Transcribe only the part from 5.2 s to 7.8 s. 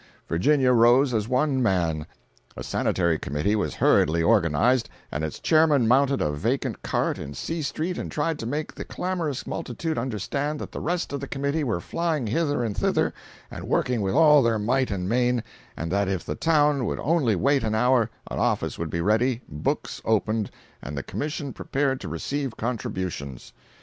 its chairman mounted a vacant cart in C